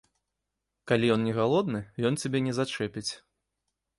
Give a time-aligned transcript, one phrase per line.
[0.91, 3.07] Калі ён не галодны, ён цябе не зачэпіць.